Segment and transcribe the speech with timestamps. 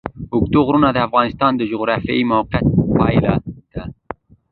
[0.33, 2.67] اوږده غرونه د افغانستان د جغرافیایي موقیعت
[2.97, 3.33] پایله
[3.73, 3.83] ده.